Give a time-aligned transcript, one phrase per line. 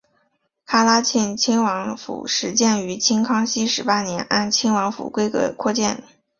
[0.65, 6.03] 喀喇沁亲王府始建于清康熙十八年按亲王府规格扩建。